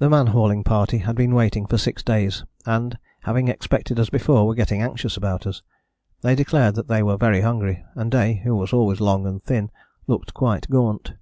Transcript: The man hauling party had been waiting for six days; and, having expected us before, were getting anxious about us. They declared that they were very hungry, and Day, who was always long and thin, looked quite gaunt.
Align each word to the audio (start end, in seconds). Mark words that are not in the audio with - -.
The 0.00 0.10
man 0.10 0.26
hauling 0.26 0.64
party 0.64 0.98
had 0.98 1.14
been 1.14 1.32
waiting 1.32 1.64
for 1.64 1.78
six 1.78 2.02
days; 2.02 2.42
and, 2.66 2.98
having 3.20 3.46
expected 3.46 4.00
us 4.00 4.10
before, 4.10 4.48
were 4.48 4.54
getting 4.56 4.82
anxious 4.82 5.16
about 5.16 5.46
us. 5.46 5.62
They 6.22 6.34
declared 6.34 6.74
that 6.74 6.88
they 6.88 7.04
were 7.04 7.16
very 7.16 7.42
hungry, 7.42 7.84
and 7.94 8.10
Day, 8.10 8.40
who 8.42 8.56
was 8.56 8.72
always 8.72 9.00
long 9.00 9.28
and 9.28 9.40
thin, 9.44 9.70
looked 10.08 10.34
quite 10.34 10.68
gaunt. 10.70 11.12